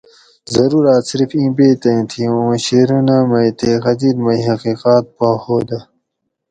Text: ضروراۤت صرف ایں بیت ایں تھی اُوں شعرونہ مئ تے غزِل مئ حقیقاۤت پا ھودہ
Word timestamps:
ضروراۤت 0.53 1.03
صرف 1.09 1.31
ایں 1.37 1.51
بیت 1.57 1.81
ایں 1.89 2.01
تھی 2.09 2.21
اُوں 2.31 2.51
شعرونہ 2.65 3.17
مئ 3.29 3.49
تے 3.59 3.69
غزِل 3.83 4.17
مئ 4.25 4.39
حقیقاۤت 4.49 5.05
پا 5.17 5.29
ھودہ 5.43 5.79